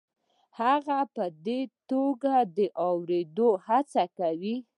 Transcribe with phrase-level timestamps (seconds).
[0.59, 2.59] هغه په دې توګه د
[2.89, 4.55] اورېدو هڅه کوي.